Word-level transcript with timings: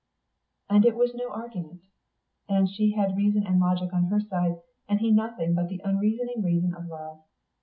And 0.67 0.83
it 0.83 0.95
was 0.95 1.13
no 1.13 1.29
argument. 1.29 1.81
And 2.49 2.67
she 2.67 2.93
had 2.93 3.15
reason 3.15 3.45
and 3.45 3.59
logic 3.59 3.93
on 3.93 4.05
her 4.05 4.19
side, 4.19 4.59
and 4.89 4.99
he 4.99 5.11
nothing 5.11 5.53
but 5.53 5.67
the 5.69 5.79
unreasoning 5.85 6.41
reason 6.41 6.73
of 6.73 6.87
love. 6.87 7.21